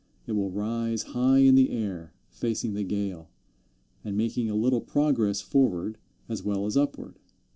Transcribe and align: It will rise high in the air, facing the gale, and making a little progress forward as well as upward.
It 0.25 0.31
will 0.31 0.49
rise 0.49 1.03
high 1.13 1.37
in 1.43 1.53
the 1.53 1.69
air, 1.69 2.15
facing 2.31 2.73
the 2.73 2.81
gale, 2.81 3.29
and 4.03 4.17
making 4.17 4.49
a 4.49 4.55
little 4.55 4.81
progress 4.81 5.41
forward 5.41 5.99
as 6.27 6.41
well 6.41 6.65
as 6.65 6.75
upward. 6.75 7.19